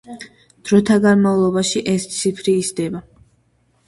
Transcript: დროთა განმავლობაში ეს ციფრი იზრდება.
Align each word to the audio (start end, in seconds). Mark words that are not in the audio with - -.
დროთა 0.69 0.95
განმავლობაში 1.03 1.83
ეს 1.91 2.07
ციფრი 2.13 2.55
იზრდება. 2.63 3.03